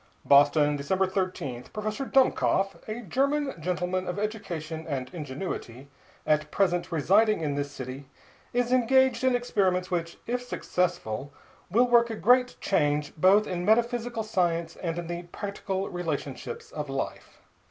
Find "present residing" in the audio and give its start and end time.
6.49-7.41